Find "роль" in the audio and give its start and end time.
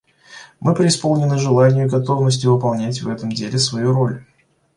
3.93-4.25